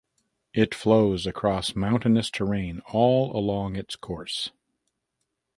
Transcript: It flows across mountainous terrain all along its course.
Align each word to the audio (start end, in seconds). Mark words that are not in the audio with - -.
It 0.55 0.73
flows 0.73 1.27
across 1.27 1.75
mountainous 1.75 2.31
terrain 2.31 2.81
all 2.91 3.35
along 3.37 3.75
its 3.75 3.95
course. 3.95 4.49